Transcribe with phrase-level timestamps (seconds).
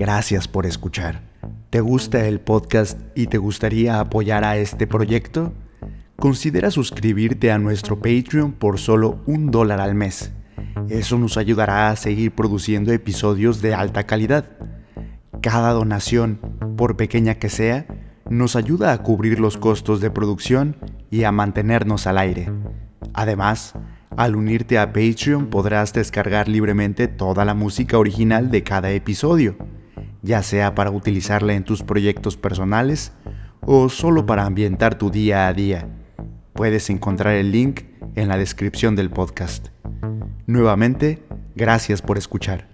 [0.00, 1.20] Gracias por escuchar.
[1.68, 5.52] ¿Te gusta el podcast y te gustaría apoyar a este proyecto?
[6.16, 10.32] Considera suscribirte a nuestro Patreon por solo un dólar al mes.
[10.88, 14.46] Eso nos ayudará a seguir produciendo episodios de alta calidad.
[15.42, 16.40] Cada donación,
[16.78, 17.84] por pequeña que sea,
[18.30, 20.76] nos ayuda a cubrir los costos de producción
[21.10, 22.50] y a mantenernos al aire.
[23.12, 23.74] Además,
[24.16, 29.56] al unirte a Patreon podrás descargar libremente toda la música original de cada episodio,
[30.22, 33.12] ya sea para utilizarla en tus proyectos personales
[33.60, 35.88] o solo para ambientar tu día a día.
[36.52, 37.82] Puedes encontrar el link
[38.14, 39.68] en la descripción del podcast.
[40.46, 41.22] Nuevamente,
[41.54, 42.68] gracias por escuchar.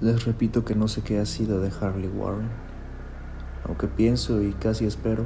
[0.00, 2.50] Les repito que no sé qué ha sido de Harley Warren,
[3.66, 5.24] aunque pienso y casi espero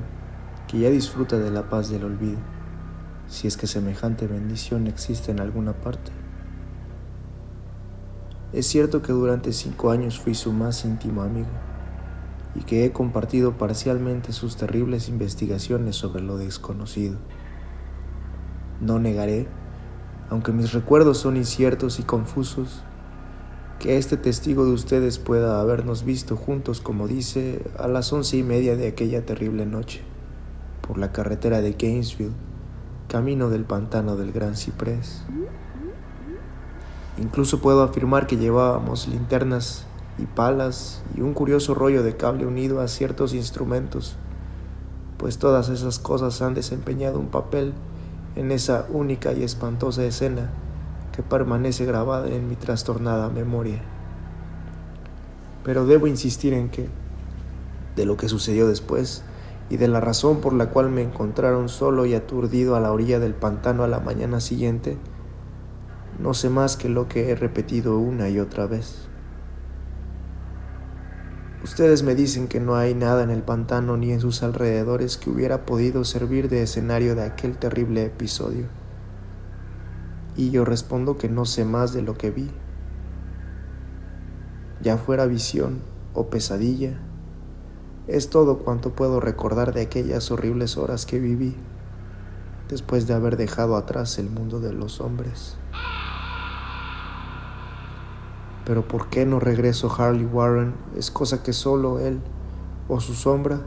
[0.69, 2.39] que ya disfruta de la paz del olvido,
[3.27, 6.13] si es que semejante bendición existe en alguna parte.
[8.53, 11.49] Es cierto que durante cinco años fui su más íntimo amigo
[12.55, 17.19] y que he compartido parcialmente sus terribles investigaciones sobre lo desconocido.
[18.81, 19.49] No negaré,
[20.31, 22.83] aunque mis recuerdos son inciertos y confusos,
[23.79, 28.43] que este testigo de ustedes pueda habernos visto juntos, como dice, a las once y
[28.43, 30.03] media de aquella terrible noche,
[30.89, 32.33] por la carretera de Gainesville,
[33.09, 35.23] camino del pantano del Gran Ciprés.
[37.19, 39.85] Incluso puedo afirmar que llevábamos linternas
[40.19, 44.17] y palas y un curioso rollo de cable unido a ciertos instrumentos,
[45.19, 47.75] pues todas esas cosas han desempeñado un papel
[48.35, 50.51] en esa única y espantosa escena
[51.13, 53.83] que permanece grabada en mi trastornada memoria.
[55.65, 56.89] Pero debo insistir en que,
[57.95, 59.23] de lo que sucedió después
[59.71, 63.19] y de la razón por la cual me encontraron solo y aturdido a la orilla
[63.19, 64.97] del pantano a la mañana siguiente,
[66.19, 69.09] no sé más que lo que he repetido una y otra vez.
[71.63, 75.31] Ustedes me dicen que no hay nada en el pantano ni en sus alrededores que
[75.31, 78.67] hubiera podido servir de escenario de aquel terrible episodio
[80.39, 82.49] y yo respondo que no sé más de lo que vi.
[84.81, 85.81] Ya fuera visión
[86.15, 87.01] o pesadilla,
[88.09, 91.55] es todo cuanto puedo recordar de aquellas horribles horas que viví
[92.71, 95.57] después de haber dejado atrás el mundo de los hombres.
[98.65, 100.75] Pero ¿por qué no regreso Harley Warren?
[100.97, 102.21] Es cosa que solo él,
[102.89, 103.61] o su sombra,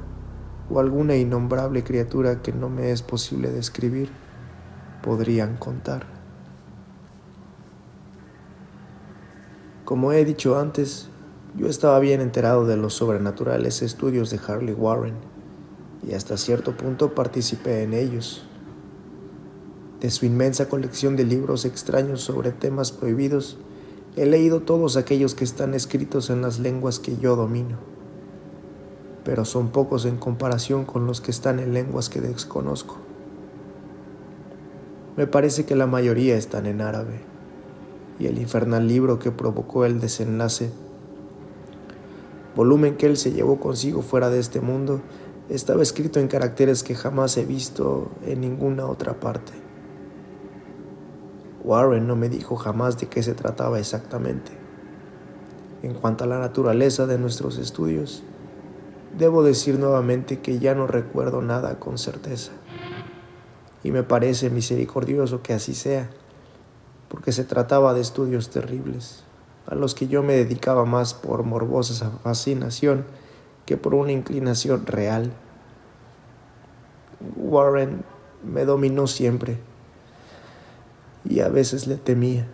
[0.71, 4.11] o alguna innombrable criatura que no me es posible describir,
[5.03, 6.05] podrían contar.
[9.85, 11.10] Como he dicho antes,
[11.57, 15.15] yo estaba bien enterado de los sobrenaturales estudios de Harley Warren
[16.07, 18.45] y hasta cierto punto participé en ellos.
[19.99, 23.57] De su inmensa colección de libros extraños sobre temas prohibidos,
[24.15, 27.77] he leído todos aquellos que están escritos en las lenguas que yo domino,
[29.23, 32.97] pero son pocos en comparación con los que están en lenguas que desconozco.
[35.17, 37.19] Me parece que la mayoría están en árabe
[38.17, 40.71] y el infernal libro que provocó el desenlace.
[42.55, 45.01] Volumen que él se llevó consigo fuera de este mundo,
[45.49, 49.53] estaba escrito en caracteres que jamás he visto en ninguna otra parte.
[51.63, 54.51] Warren no me dijo jamás de qué se trataba exactamente.
[55.83, 58.23] En cuanto a la naturaleza de nuestros estudios,
[59.17, 62.51] debo decir nuevamente que ya no recuerdo nada con certeza.
[63.83, 66.09] Y me parece misericordioso que así sea
[67.11, 69.23] porque se trataba de estudios terribles,
[69.67, 73.05] a los que yo me dedicaba más por morbosa fascinación
[73.65, 75.31] que por una inclinación real.
[77.37, 78.03] Warren
[78.43, 79.59] me dominó siempre
[81.23, 82.47] y a veces le temía.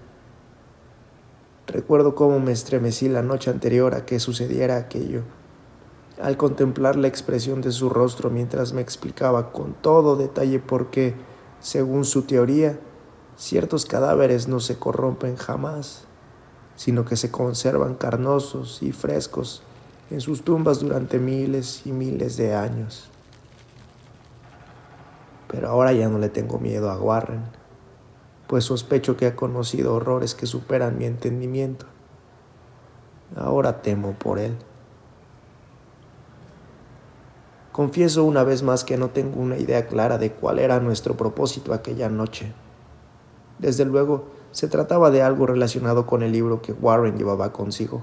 [1.68, 5.24] Recuerdo cómo me estremecí la noche anterior a que sucediera aquello,
[6.22, 11.14] al contemplar la expresión de su rostro mientras me explicaba con todo detalle por qué,
[11.60, 12.80] según su teoría,
[13.38, 16.07] Ciertos cadáveres no se corrompen jamás,
[16.78, 19.64] sino que se conservan carnosos y frescos
[20.10, 23.10] en sus tumbas durante miles y miles de años.
[25.50, 27.42] Pero ahora ya no le tengo miedo a Warren,
[28.48, 31.88] pues sospecho que ha conocido horrores que superan mi entendimiento.
[33.36, 34.56] Ahora temo por él.
[37.72, 41.74] Confieso una vez más que no tengo una idea clara de cuál era nuestro propósito
[41.74, 42.54] aquella noche.
[43.60, 48.02] Desde luego, se trataba de algo relacionado con el libro que Warren llevaba consigo,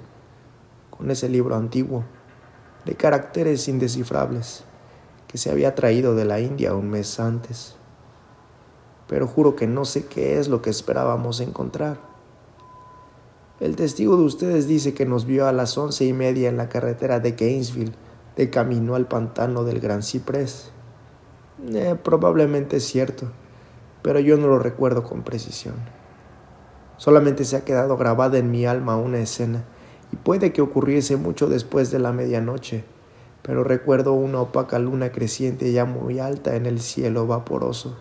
[0.88, 2.04] con ese libro antiguo,
[2.84, 4.62] de caracteres indescifrables,
[5.26, 7.74] que se había traído de la India un mes antes.
[9.08, 11.98] Pero juro que no sé qué es lo que esperábamos encontrar.
[13.58, 16.68] El testigo de ustedes dice que nos vio a las once y media en la
[16.68, 17.96] carretera de Gainesville,
[18.36, 20.70] de camino al pantano del Gran Ciprés.
[21.72, 23.32] Eh, probablemente es cierto,
[24.02, 26.03] pero yo no lo recuerdo con precisión.
[26.96, 29.64] Solamente se ha quedado grabada en mi alma una escena,
[30.12, 32.84] y puede que ocurriese mucho después de la medianoche,
[33.42, 37.98] pero recuerdo una opaca luna creciente ya muy alta en el cielo vaporoso.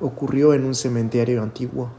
[0.00, 1.90] Ocurrió en un cementerio antiguo,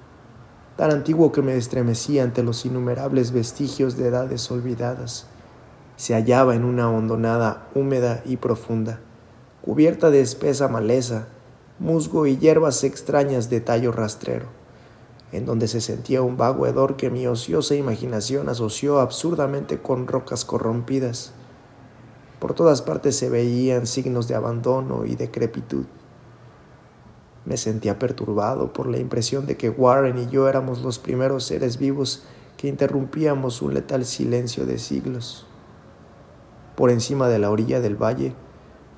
[0.77, 5.27] tan antiguo que me estremecía ante los innumerables vestigios de edades olvidadas.
[5.95, 9.00] Se hallaba en una hondonada húmeda y profunda,
[9.62, 11.27] cubierta de espesa maleza,
[11.80, 14.48] musgo y hierbas extrañas de tallo rastrero,
[15.31, 20.45] en donde se sentía un vago hedor que mi ociosa imaginación asoció absurdamente con rocas
[20.45, 21.33] corrompidas.
[22.39, 25.86] Por todas partes se veían signos de abandono y decrepitud.
[27.44, 31.78] Me sentía perturbado por la impresión de que Warren y yo éramos los primeros seres
[31.78, 32.24] vivos
[32.57, 35.45] que interrumpíamos un letal silencio de siglos.
[36.75, 38.33] Por encima de la orilla del valle,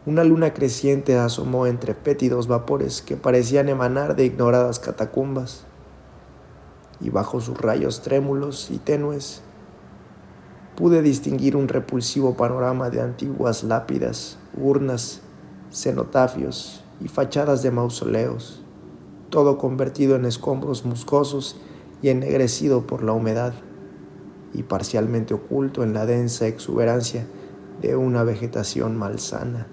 [0.07, 5.65] una luna creciente asomó entre fétidos vapores que parecían emanar de ignoradas catacumbas,
[7.01, 9.41] y bajo sus rayos trémulos y tenues
[10.77, 15.19] pude distinguir un repulsivo panorama de antiguas lápidas, urnas,
[15.73, 18.63] cenotafios y fachadas de mausoleos,
[19.29, 21.59] todo convertido en escombros muscosos
[22.01, 23.53] y ennegrecido por la humedad,
[24.53, 27.27] y parcialmente oculto en la densa exuberancia
[27.81, 29.67] de una vegetación malsana.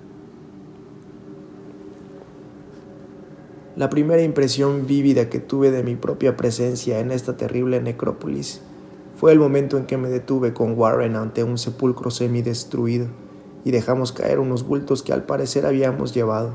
[3.77, 8.61] La primera impresión vívida que tuve de mi propia presencia en esta terrible necrópolis
[9.17, 13.09] fue el momento en que me detuve con Warren ante un sepulcro semidestruido
[13.65, 16.53] y dejamos caer unos bultos que al parecer habíamos llevado.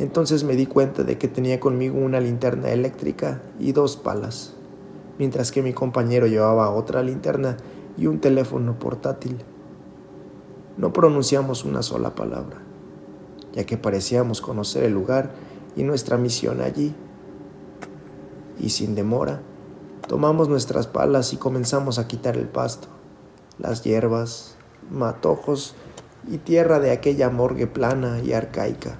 [0.00, 4.54] Entonces me di cuenta de que tenía conmigo una linterna eléctrica y dos palas,
[5.20, 7.58] mientras que mi compañero llevaba otra linterna
[7.96, 9.36] y un teléfono portátil.
[10.78, 12.58] No pronunciamos una sola palabra,
[13.52, 15.45] ya que parecíamos conocer el lugar
[15.76, 16.94] y nuestra misión allí.
[18.58, 19.42] Y sin demora,
[20.08, 22.88] tomamos nuestras palas y comenzamos a quitar el pasto,
[23.58, 24.56] las hierbas,
[24.90, 25.74] matojos
[26.28, 28.98] y tierra de aquella morgue plana y arcaica.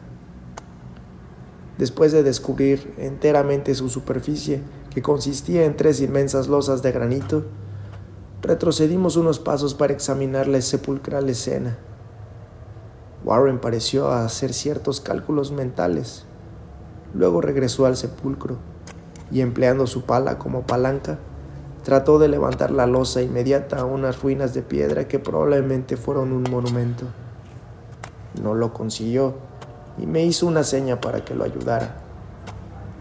[1.78, 7.44] Después de descubrir enteramente su superficie, que consistía en tres inmensas losas de granito,
[8.40, 11.76] retrocedimos unos pasos para examinar la sepulcral escena.
[13.24, 16.25] Warren pareció hacer ciertos cálculos mentales.
[17.14, 18.56] Luego regresó al sepulcro
[19.30, 21.18] y empleando su pala como palanca,
[21.84, 26.44] trató de levantar la losa inmediata a unas ruinas de piedra que probablemente fueron un
[26.50, 27.04] monumento.
[28.42, 29.34] No lo consiguió
[29.98, 31.96] y me hizo una seña para que lo ayudara.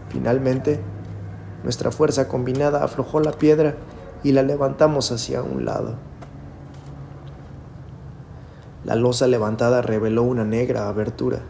[0.08, 0.80] Finalmente,
[1.62, 3.74] nuestra fuerza combinada aflojó la piedra
[4.22, 5.94] y la levantamos hacia un lado.
[8.84, 11.40] La losa levantada reveló una negra abertura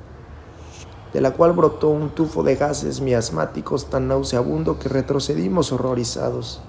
[1.17, 6.61] de la cual brotó un tufo de gases miasmáticos tan nauseabundo que retrocedimos horrorizados.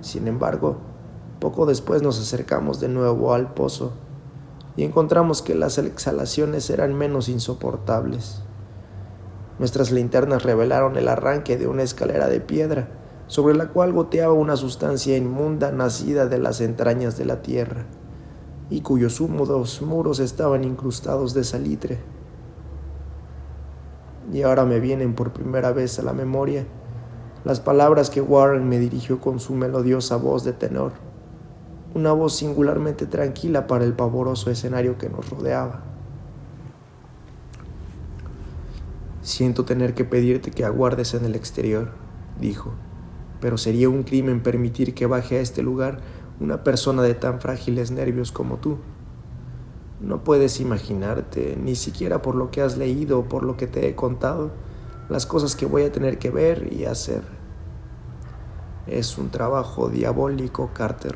[0.00, 0.78] Sin embargo,
[1.38, 3.92] poco después nos acercamos de nuevo al pozo
[4.74, 8.40] y encontramos que las exhalaciones eran menos insoportables.
[9.58, 12.88] Nuestras linternas revelaron el arranque de una escalera de piedra,
[13.26, 17.84] sobre la cual goteaba una sustancia inmunda nacida de las entrañas de la tierra,
[18.70, 22.21] y cuyos húmedos muros estaban incrustados de salitre
[24.32, 26.66] y ahora me vienen por primera vez a la memoria
[27.44, 30.92] las palabras que Warren me dirigió con su melodiosa voz de tenor,
[31.94, 35.82] una voz singularmente tranquila para el pavoroso escenario que nos rodeaba.
[39.22, 41.90] Siento tener que pedirte que aguardes en el exterior,
[42.40, 42.72] dijo,
[43.40, 45.98] pero sería un crimen permitir que baje a este lugar
[46.38, 48.78] una persona de tan frágiles nervios como tú.
[50.02, 53.94] No puedes imaginarte, ni siquiera por lo que has leído por lo que te he
[53.94, 54.50] contado,
[55.08, 57.22] las cosas que voy a tener que ver y hacer.
[58.88, 61.14] Es un trabajo diabólico, Carter,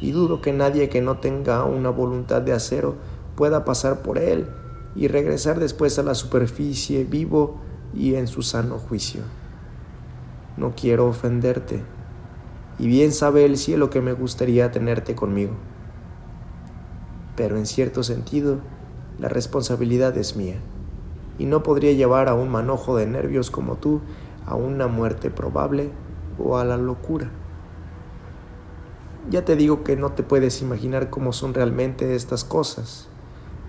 [0.00, 2.96] y dudo que nadie que no tenga una voluntad de acero
[3.36, 4.48] pueda pasar por él
[4.96, 7.60] y regresar después a la superficie vivo
[7.94, 9.22] y en su sano juicio.
[10.56, 11.84] No quiero ofenderte,
[12.76, 15.52] y bien sabe el cielo que me gustaría tenerte conmigo
[17.38, 18.58] pero en cierto sentido
[19.20, 20.56] la responsabilidad es mía,
[21.38, 24.00] y no podría llevar a un manojo de nervios como tú
[24.44, 25.90] a una muerte probable
[26.36, 27.30] o a la locura.
[29.30, 33.08] Ya te digo que no te puedes imaginar cómo son realmente estas cosas,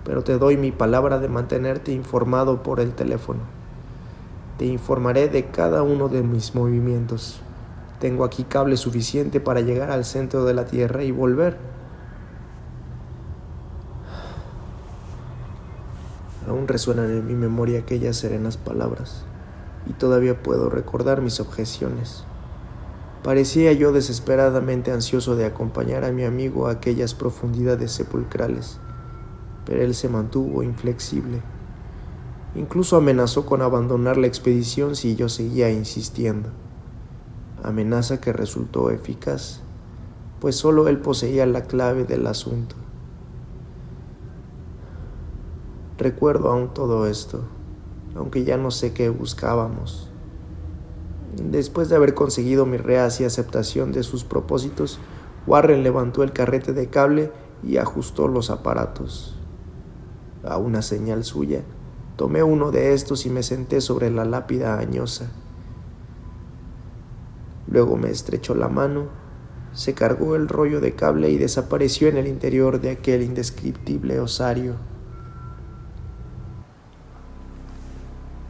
[0.04, 3.40] pero te doy mi palabra de mantenerte informado por el teléfono.
[4.58, 7.40] Te informaré de cada uno de mis movimientos.
[8.00, 11.79] Tengo aquí cable suficiente para llegar al centro de la Tierra y volver.
[16.50, 19.24] Aún resuenan en mi memoria aquellas serenas palabras
[19.86, 22.24] y todavía puedo recordar mis objeciones.
[23.22, 28.80] Parecía yo desesperadamente ansioso de acompañar a mi amigo a aquellas profundidades sepulcrales,
[29.64, 31.40] pero él se mantuvo inflexible.
[32.56, 36.48] Incluso amenazó con abandonar la expedición si yo seguía insistiendo.
[37.62, 39.60] Amenaza que resultó eficaz,
[40.40, 42.74] pues solo él poseía la clave del asunto.
[46.00, 47.42] Recuerdo aún todo esto,
[48.16, 50.08] aunque ya no sé qué buscábamos.
[51.36, 54.98] Después de haber conseguido mi reacia aceptación de sus propósitos,
[55.46, 57.30] Warren levantó el carrete de cable
[57.62, 59.36] y ajustó los aparatos.
[60.42, 61.64] A una señal suya,
[62.16, 65.30] tomé uno de estos y me senté sobre la lápida añosa.
[67.66, 69.08] Luego me estrechó la mano,
[69.74, 74.88] se cargó el rollo de cable y desapareció en el interior de aquel indescriptible osario.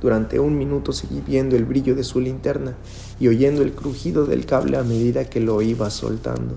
[0.00, 2.74] Durante un minuto seguí viendo el brillo de su linterna
[3.18, 6.56] y oyendo el crujido del cable a medida que lo iba soltando.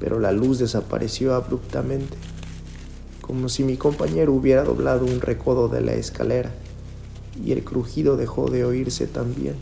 [0.00, 2.16] Pero la luz desapareció abruptamente,
[3.20, 6.54] como si mi compañero hubiera doblado un recodo de la escalera,
[7.44, 9.56] y el crujido dejó de oírse también.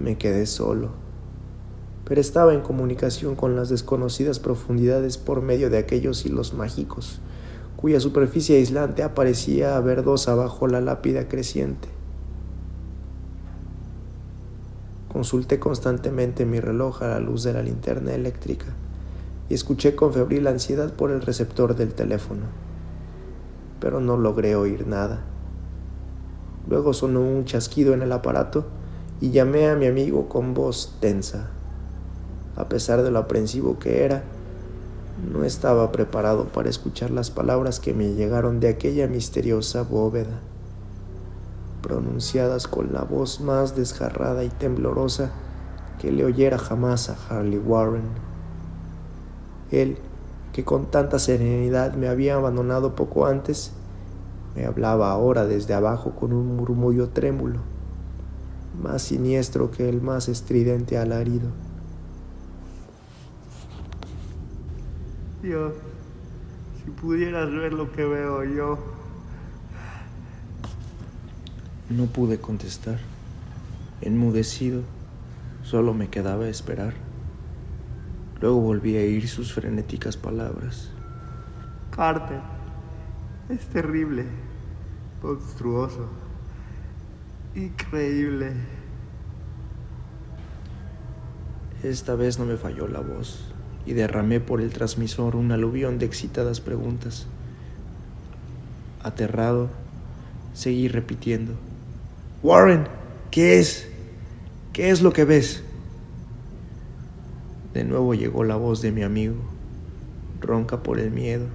[0.00, 0.90] Me quedé solo,
[2.06, 7.20] pero estaba en comunicación con las desconocidas profundidades por medio de aquellos hilos mágicos
[7.76, 11.88] cuya superficie aislante aparecía verdosa bajo la lápida creciente.
[15.12, 18.66] Consulté constantemente mi reloj a la luz de la linterna eléctrica
[19.48, 22.42] y escuché con febril ansiedad por el receptor del teléfono,
[23.80, 25.22] pero no logré oír nada.
[26.68, 28.66] Luego sonó un chasquido en el aparato
[29.20, 31.50] y llamé a mi amigo con voz tensa.
[32.56, 34.24] A pesar de lo aprensivo que era,
[35.16, 40.40] no estaba preparado para escuchar las palabras que me llegaron de aquella misteriosa bóveda,
[41.82, 45.30] pronunciadas con la voz más desgarrada y temblorosa
[45.98, 48.04] que le oyera jamás a Harley Warren.
[49.70, 49.96] Él,
[50.52, 53.72] que con tanta serenidad me había abandonado poco antes,
[54.54, 57.60] me hablaba ahora desde abajo con un murmullo trémulo,
[58.82, 61.48] más siniestro que el más estridente alarido.
[65.46, 65.74] Dios,
[66.82, 68.78] si pudieras ver lo que veo yo.
[71.88, 72.98] No pude contestar.
[74.00, 74.82] Enmudecido,
[75.62, 76.94] solo me quedaba esperar.
[78.40, 80.90] Luego volví a oír sus frenéticas palabras.
[81.94, 82.40] Carter,
[83.48, 84.24] es terrible,
[85.22, 86.08] monstruoso,
[87.54, 88.52] increíble.
[91.84, 93.55] Esta vez no me falló la voz
[93.86, 97.26] y derramé por el transmisor un aluvión de excitadas preguntas.
[99.02, 99.70] Aterrado,
[100.54, 101.52] seguí repitiendo.
[102.42, 102.88] Warren,
[103.30, 103.88] ¿qué es?
[104.72, 105.62] ¿Qué es lo que ves?
[107.72, 109.36] De nuevo llegó la voz de mi amigo,
[110.40, 111.46] ronca por el miedo,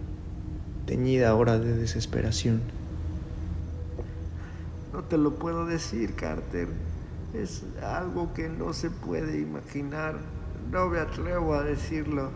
[0.86, 2.62] teñida ahora de desesperación.
[4.94, 6.68] No te lo puedo decir, Carter.
[7.34, 10.16] Es algo que no se puede imaginar.
[10.72, 12.30] No me atrevo a decirlo.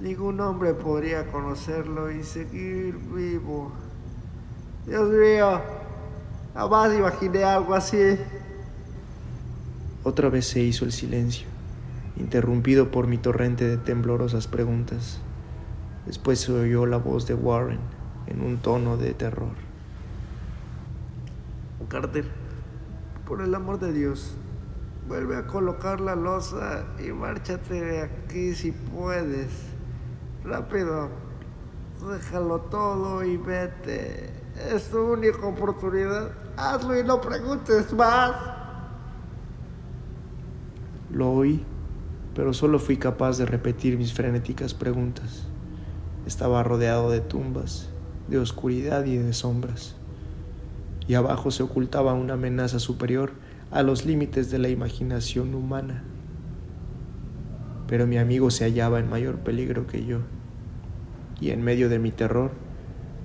[0.00, 3.72] Ningún hombre podría conocerlo y seguir vivo.
[4.86, 5.60] Dios mío,
[6.54, 8.16] jamás imaginé algo así.
[10.04, 11.48] Otra vez se hizo el silencio,
[12.16, 15.18] interrumpido por mi torrente de temblorosas preguntas.
[16.06, 17.80] Después se oyó la voz de Warren
[18.28, 19.50] en un tono de terror.
[21.88, 22.26] Carter,
[23.26, 24.36] por el amor de Dios,
[25.08, 29.48] Vuelve a colocar la losa y márchate de aquí si puedes.
[30.44, 31.08] Rápido.
[32.12, 34.30] Déjalo todo y vete.
[34.70, 36.32] Es tu única oportunidad.
[36.58, 38.32] Hazlo y no preguntes más.
[41.10, 41.64] Lo oí,
[42.34, 45.44] pero solo fui capaz de repetir mis frenéticas preguntas.
[46.26, 47.88] Estaba rodeado de tumbas,
[48.28, 49.96] de oscuridad y de sombras.
[51.06, 53.32] Y abajo se ocultaba una amenaza superior
[53.70, 56.04] a los límites de la imaginación humana.
[57.86, 60.20] Pero mi amigo se hallaba en mayor peligro que yo,
[61.40, 62.52] y en medio de mi terror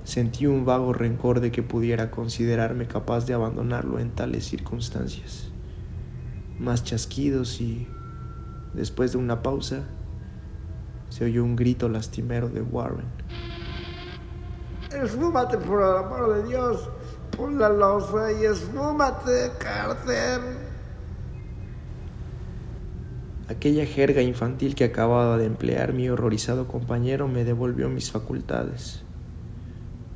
[0.03, 5.50] sentí un vago rencor de que pudiera considerarme capaz de abandonarlo en tales circunstancias.
[6.59, 7.88] Más chasquidos y,
[8.73, 9.83] después de una pausa,
[11.09, 13.05] se oyó un grito lastimero de Warren.
[14.91, 16.89] Esfúmate por el amor de Dios.
[17.37, 20.41] Pon la losa y esfúmate, Carter.
[23.49, 29.03] Aquella jerga infantil que acababa de emplear mi horrorizado compañero me devolvió mis facultades.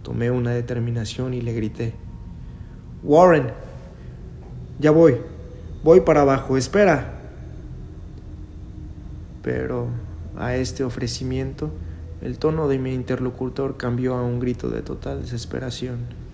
[0.04, 1.94] Tomé una determinación y le grité.
[3.04, 3.52] Warren,
[4.80, 5.18] ya voy,
[5.84, 7.20] voy para abajo, espera.
[9.42, 9.88] Pero
[10.38, 11.72] a este ofrecimiento,
[12.22, 16.27] el tono de mi interlocutor cambió a un grito de total desesperación.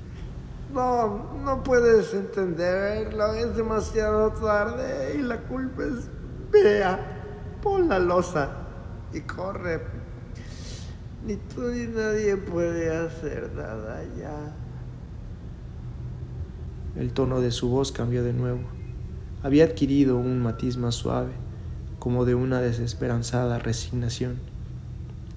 [0.73, 6.09] No, no puedes entenderlo, es demasiado tarde y la culpa es
[6.51, 6.99] mía.
[7.61, 8.49] Pon la losa
[9.13, 9.81] y corre.
[11.25, 14.55] Ni tú ni nadie puede hacer nada ya.
[16.95, 18.61] El tono de su voz cambió de nuevo.
[19.43, 21.33] Había adquirido un matiz más suave,
[21.99, 24.39] como de una desesperanzada resignación.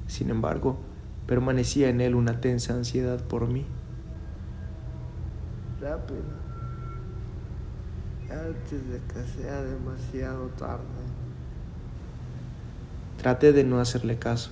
[0.06, 0.78] Sin embargo,
[1.26, 3.66] permanecía en él una tensa ansiedad por mí.
[5.86, 6.24] Rápido.
[8.28, 10.82] Antes de que sea demasiado tarde.
[13.18, 14.50] Traté de no hacerle caso.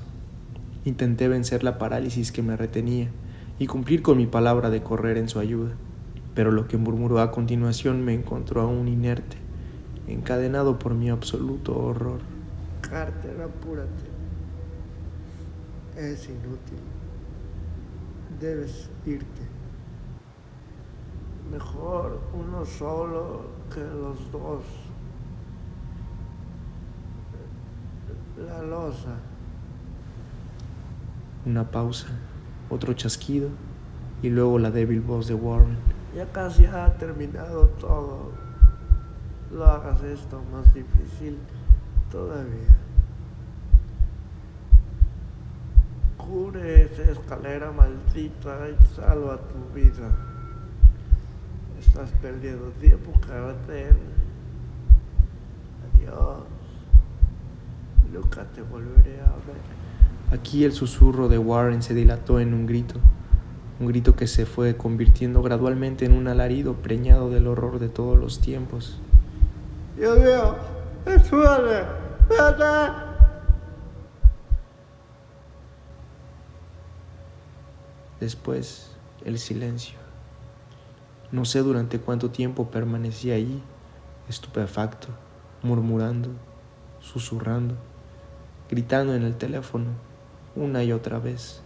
[0.85, 3.09] Intenté vencer la parálisis que me retenía
[3.59, 5.73] y cumplir con mi palabra de correr en su ayuda.
[6.37, 9.37] Pero lo que murmuró a continuación me encontró aún inerte,
[10.07, 12.21] encadenado por mi absoluto horror.
[12.81, 14.05] Carter, apúrate.
[15.97, 16.79] Es inútil.
[18.41, 19.64] Debes irte.
[21.55, 23.43] Mejor uno solo
[23.73, 24.65] que los dos.
[28.45, 29.15] La losa.
[31.47, 32.09] Una pausa,
[32.71, 33.51] otro chasquido
[34.21, 35.77] y luego la débil voz de Warren.
[36.17, 38.33] Ya casi ha terminado todo.
[39.53, 41.39] No hagas esto más difícil
[42.11, 42.77] todavía.
[46.17, 50.34] Cubre esa escalera maldita y salva tu vida.
[51.95, 53.95] Estás perdiendo tiempo, Carter.
[55.95, 56.43] Adiós.
[58.13, 60.33] Nunca te volveré a ver.
[60.33, 62.97] Aquí el susurro de Warren se dilató en un grito,
[63.79, 68.19] un grito que se fue convirtiendo gradualmente en un alarido preñado del horror de todos
[68.19, 68.99] los tiempos.
[69.97, 70.57] Dios mío.
[71.07, 71.87] ¡Espérate!
[78.19, 78.91] Después,
[79.25, 80.04] el silencio.
[81.35, 83.61] No sé durante cuánto tiempo permanecí allí,
[84.29, 85.09] estupefacto,
[85.65, 86.29] murmurando,
[87.01, 87.75] susurrando,
[88.71, 89.87] gritando en el teléfono
[90.55, 91.61] una y otra vez.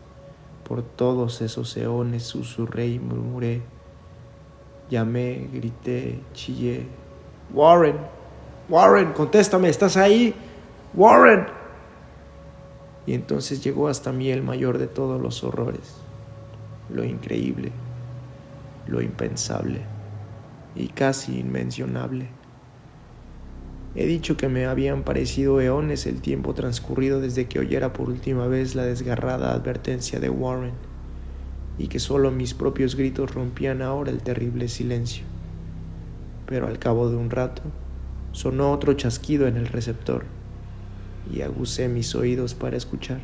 [0.66, 3.60] Por todos esos eones susurré y murmuré.
[4.88, 6.86] Llamé, grité, chillé.
[7.52, 7.98] Warren,
[8.70, 10.34] Warren, contéstame, ¿estás ahí?
[10.94, 11.46] Warren.
[13.04, 15.94] Y entonces llegó hasta mí el mayor de todos los horrores,
[16.88, 17.70] lo increíble,
[18.88, 19.82] lo impensable
[20.74, 22.28] y casi inmencionable.
[23.94, 28.46] He dicho que me habían parecido eones el tiempo transcurrido desde que oyera por última
[28.46, 30.74] vez la desgarrada advertencia de Warren,
[31.78, 35.24] y que solo mis propios gritos rompían ahora el terrible silencio.
[36.46, 37.62] Pero al cabo de un rato,
[38.32, 40.24] sonó otro chasquido en el receptor,
[41.32, 43.20] y aguzé mis oídos para escuchar.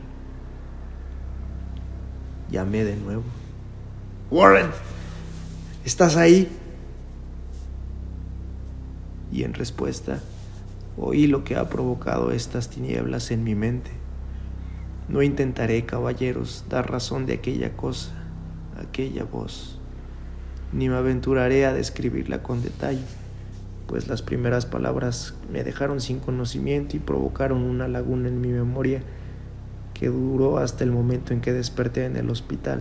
[2.51, 3.23] Llamé de nuevo.
[4.31, 4.67] Warren,
[5.85, 6.49] ¿estás ahí?
[9.31, 10.21] Y en respuesta,
[10.97, 13.91] oí lo que ha provocado estas tinieblas en mi mente.
[15.09, 18.13] No intentaré, caballeros, dar razón de aquella cosa,
[18.81, 19.79] aquella voz,
[20.73, 23.05] ni me aventuraré a describirla con detalle,
[23.87, 29.03] pues las primeras palabras me dejaron sin conocimiento y provocaron una laguna en mi memoria
[29.93, 32.81] que duró hasta el momento en que desperté en el hospital.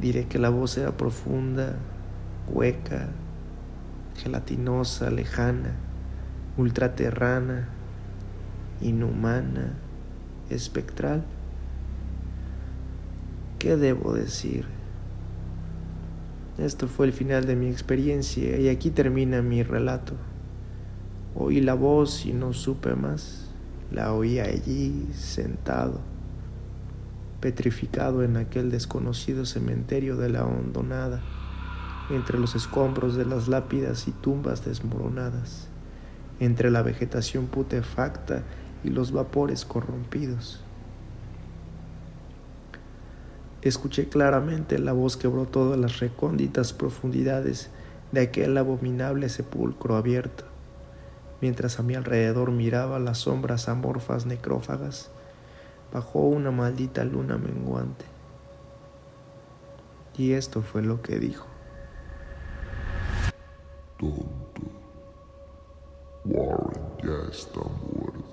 [0.00, 1.76] Diré que la voz era profunda,
[2.48, 3.08] hueca,
[4.16, 5.76] gelatinosa, lejana,
[6.56, 7.68] ultraterrana,
[8.80, 9.74] inhumana,
[10.48, 11.24] espectral.
[13.58, 14.64] ¿Qué debo decir?
[16.56, 20.14] Esto fue el final de mi experiencia y aquí termina mi relato.
[21.34, 23.50] Oí la voz y no supe más.
[23.92, 26.00] La oí allí, sentado,
[27.40, 31.20] petrificado en aquel desconocido cementerio de la hondonada,
[32.10, 35.68] entre los escombros de las lápidas y tumbas desmoronadas,
[36.38, 38.42] entre la vegetación putefacta
[38.84, 40.60] y los vapores corrompidos.
[43.62, 47.70] Escuché claramente la voz que brotó de las recónditas profundidades
[48.10, 50.44] de aquel abominable sepulcro abierto,
[51.40, 55.10] mientras a mi alrededor miraba las sombras amorfas necrófagas
[55.92, 58.04] bajo una maldita luna menguante.
[60.16, 61.46] Y esto fue lo que dijo.
[63.98, 64.62] Tonto.
[66.24, 68.29] Warren ya está muerto.